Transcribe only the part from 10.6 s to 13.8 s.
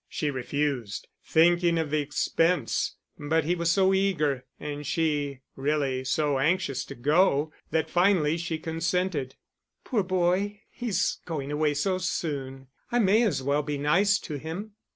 he's going away so soon, I may as well be